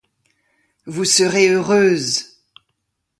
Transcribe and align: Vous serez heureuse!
Vous 0.87 1.05
serez 1.05 1.45
heureuse! 1.49 2.39